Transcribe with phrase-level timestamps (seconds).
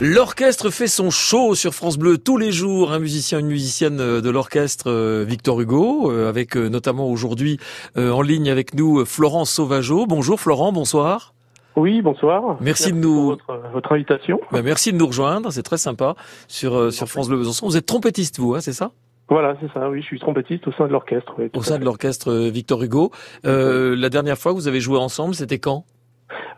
[0.00, 2.92] L'orchestre fait son show sur France Bleu tous les jours.
[2.92, 7.58] Un musicien, une musicienne euh, de l'orchestre, euh, Victor Hugo, euh, avec notamment aujourd'hui
[7.96, 10.06] en ligne avec nous Florence Sauvageau.
[10.06, 11.34] Bonjour Florent, bonsoir.
[11.74, 12.58] Oui, bonsoir.
[12.60, 14.38] Merci, de nous votre, votre invitation.
[14.52, 16.14] Ben, merci de nous rejoindre, c'est très sympa
[16.46, 17.66] sur sur France Bleu Besançon.
[17.66, 18.92] Vous êtes trompettiste vous, hein, c'est ça?
[19.28, 19.90] Voilà, c'est ça.
[19.90, 21.34] Oui, je suis trompettiste au sein de l'orchestre.
[21.52, 23.10] au sein de l'orchestre Victor Hugo.
[23.42, 25.86] la dernière fois que vous avez joué ensemble, c'était quand?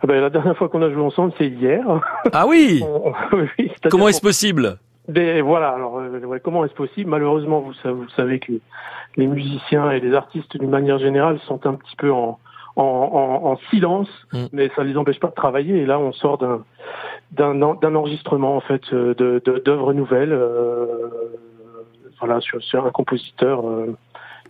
[0.03, 1.85] Ah ben, la dernière fois qu'on a joué ensemble, c'est hier.
[2.33, 2.83] Ah oui,
[3.33, 4.79] oui Comment est-ce possible?
[5.09, 7.11] Ben, voilà, alors euh, comment est-ce possible?
[7.11, 8.53] Malheureusement, vous, vous savez que
[9.17, 12.39] les, musiciens et les artistes, d'une manière générale, sont un petit peu en,
[12.77, 14.45] en, en, silence, mm.
[14.53, 15.79] mais ça ne les empêche pas de travailler.
[15.79, 16.65] Et là, on sort d'un
[17.33, 20.87] d'un enregistrement en fait euh, de d'œuvres nouvelles, euh,
[22.19, 23.69] voilà, sur, sur, un compositeur.
[23.69, 23.97] Euh,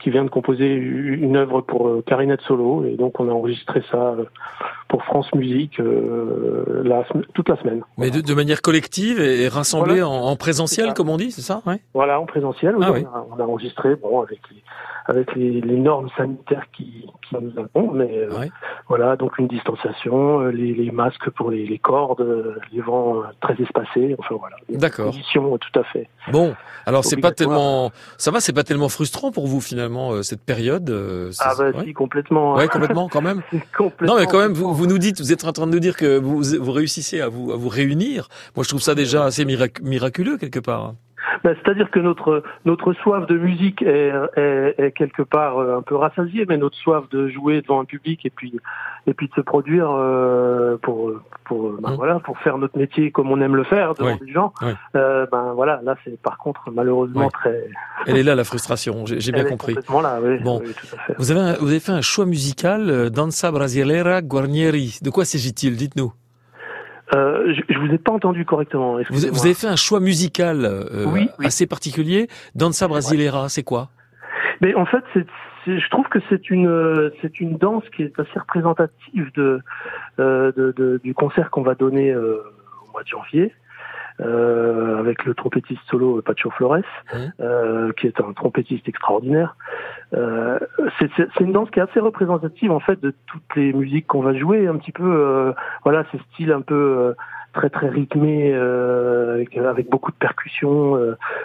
[0.00, 3.82] qui vient de composer une œuvre pour euh, Carinette Solo et donc on a enregistré
[3.90, 4.24] ça euh,
[4.90, 7.82] pour France Musique euh, la, toute la semaine.
[7.96, 11.62] Mais de, de manière collective et rassemblée en, en, présentiel, comme on dit, c'est ça
[11.64, 12.74] ouais Voilà, en présentiel.
[12.82, 13.06] Ah, oui.
[13.30, 14.62] on, a, enregistré bon avec les,
[15.06, 18.46] avec les, les normes sanitaires qui, qui nous incombent, mais euh,
[18.88, 22.26] voilà, donc une distanciation, les, les masques pour les, les, cordes,
[22.72, 24.56] les vents très espacés, enfin voilà.
[24.68, 25.06] D'accord.
[25.06, 26.08] Conditions tout à fait.
[26.32, 26.54] Bon,
[26.86, 30.40] alors c'est pas tellement, ça va, c'est pas tellement frustrant pour vous finalement euh, cette
[30.40, 30.88] période.
[30.90, 32.54] Euh, ah bah si complètement.
[32.54, 33.42] Ouais complètement quand même.
[33.76, 34.14] complètement.
[34.14, 35.94] Non mais quand même vous, vous, nous dites, vous êtes en train de nous dire
[35.94, 38.30] que vous, réussissez à vous à vous réunir.
[38.56, 40.94] Moi je trouve ça déjà assez miraculeux quelque part.
[41.44, 45.82] Ben, C'est-à-dire que notre notre soif de musique est, est, est, quelque part euh, un
[45.82, 48.54] peu rassasiée, mais notre soif de jouer devant un public et puis
[49.06, 51.12] et puis de se produire euh, pour
[51.44, 51.94] pour ben, mmh.
[51.94, 54.52] voilà pour faire notre métier comme on aime le faire devant des gens.
[54.94, 57.68] Euh, ben voilà, là c'est par contre malheureusement très.
[58.06, 59.04] Elle est là la frustration.
[59.06, 59.74] J'ai bien compris.
[59.74, 61.14] Là, oui, bon, tout à fait.
[61.18, 64.98] vous avez vous avez fait un choix musical, euh, Danza Brasileira Guarnieri.
[65.02, 65.76] De quoi s'agit-il?
[65.76, 66.12] Dites-nous.
[67.14, 68.98] Euh, je, je vous ai pas entendu correctement.
[69.10, 72.28] Vous, vous, avez fait un choix musical euh, assez particulier.
[72.54, 73.88] Danza Brasileira, c'est quoi?
[74.60, 75.26] Mais en fait, c'est,
[75.66, 79.60] je trouve que c'est une c'est une danse qui est assez représentative de,
[80.18, 82.42] euh, de, de du concert qu'on va donner euh,
[82.86, 83.52] au mois de janvier.
[84.20, 87.16] Euh, avec le trompettiste solo Pacho Flores, mmh.
[87.40, 89.56] euh, qui est un trompettiste extraordinaire.
[90.14, 90.58] Euh,
[90.98, 94.34] c'est une danse qui est assez représentative en fait de toutes les musiques qu'on va
[94.34, 95.52] jouer, un petit peu, euh,
[95.84, 97.14] voilà, ce style un peu euh,
[97.54, 100.98] très très rythmé avec, avec, beaucoup de percussions.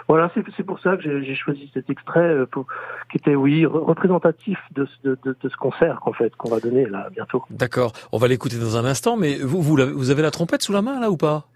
[0.06, 2.66] voilà, c'est pour ça que j'ai choisi cet extrait pour,
[3.10, 6.86] qui était oui représentatif de, de, de, de ce concert en fait qu'on va donner
[6.86, 7.42] là bientôt.
[7.50, 10.72] D'accord, on va l'écouter dans un instant, mais vous, vous, vous avez la trompette sous
[10.72, 11.46] la main là ou pas?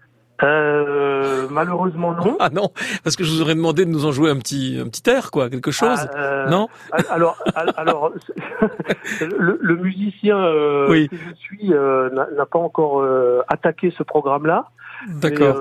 [0.43, 2.37] Euh, malheureusement non.
[2.39, 2.71] Ah non,
[3.03, 5.31] parce que je vous aurais demandé de nous en jouer un petit un petit air
[5.31, 5.99] quoi, quelque chose.
[6.13, 6.67] Ah, euh, non
[7.09, 7.37] Alors
[7.77, 8.11] alors
[9.21, 14.67] le, le, musicien euh, que je suis euh, n'a pas encore euh, attaqué ce programme-là.
[15.07, 15.57] D'accord.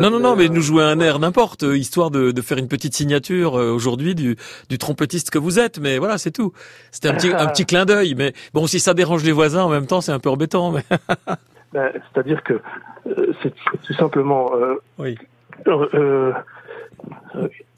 [0.00, 2.94] non non non, mais nous jouer un air n'importe, histoire de, de faire une petite
[2.94, 4.36] signature aujourd'hui du
[4.68, 5.78] du trompettiste que vous êtes.
[5.78, 6.52] Mais voilà, c'est tout.
[6.90, 8.14] C'était un petit un petit clin d'œil.
[8.14, 10.72] Mais bon, si ça dérange les voisins en même temps, c'est un peu embêtant.
[10.72, 10.84] Mais
[11.72, 12.60] ben, C'est-à-dire que
[13.06, 13.52] euh, c'est
[13.86, 14.54] tout simplement.
[14.54, 15.16] Euh, oui.
[15.66, 16.32] Euh,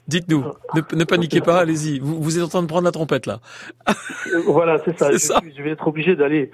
[0.07, 0.45] Dites-nous,
[0.93, 1.97] ne, paniquez pas, allez-y.
[1.97, 3.39] Vous, vous, êtes en train de prendre la trompette là.
[4.45, 5.09] voilà, c'est ça.
[5.11, 5.17] Je,
[5.57, 6.51] je, vais être obligé d'aller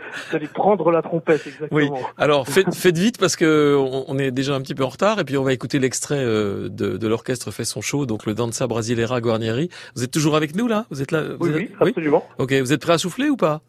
[0.53, 1.69] prendre la trompette exactement.
[1.77, 1.89] Oui.
[2.17, 5.25] Alors faites, faites vite parce que on, est déjà un petit peu en retard et
[5.25, 9.19] puis on va écouter l'extrait de, de l'orchestre fait son show, donc le Danza Brasileira
[9.19, 9.69] Guarnieri.
[9.97, 10.85] Vous êtes toujours avec nous là?
[10.89, 12.25] Vous êtes là oui, oui, absolument.
[12.37, 13.61] Ok, vous êtes prêt à souffler ou pas?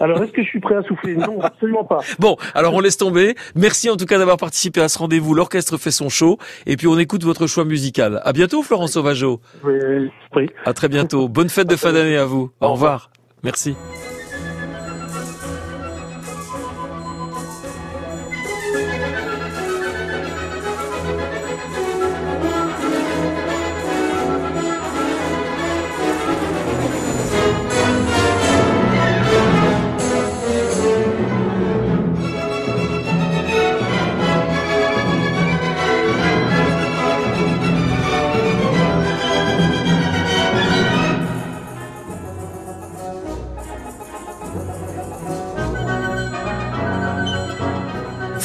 [0.00, 1.16] Alors, est-ce que je suis prêt à souffler?
[1.16, 2.00] Non, absolument pas.
[2.18, 3.34] Bon, alors on laisse tomber.
[3.54, 5.34] Merci en tout cas d'avoir participé à ce rendez-vous.
[5.34, 6.38] L'orchestre fait son show.
[6.66, 8.20] Et puis on écoute votre choix musical.
[8.24, 9.40] À bientôt, Florence Sauvageau.
[9.64, 9.74] Oui,
[10.36, 10.50] oui.
[10.64, 11.28] À très bientôt.
[11.28, 12.50] Bonne fête de fin d'année à vous.
[12.60, 13.10] Au revoir.
[13.42, 13.76] Merci.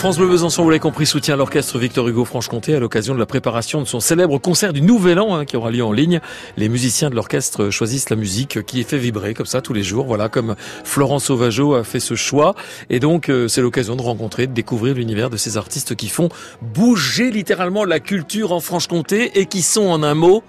[0.04, 3.26] France Bleu Besançon, vous l'avez compris, soutient l'orchestre Victor Hugo Franche-Comté à l'occasion de la
[3.26, 6.20] préparation de son célèbre concert du Nouvel An hein, qui aura lieu en ligne.
[6.58, 9.82] Les musiciens de l'orchestre choisissent la musique qui est fait vibrer comme ça tous les
[9.82, 10.06] jours.
[10.06, 12.54] Voilà, comme Florence Sauvageau a fait ce choix.
[12.90, 16.28] Et donc, euh, c'est l'occasion de rencontrer, de découvrir l'univers de ces artistes qui font
[16.62, 20.44] bouger littéralement la culture en Franche-Comté et qui sont en un mot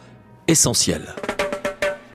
[0.48, 1.14] essentiels.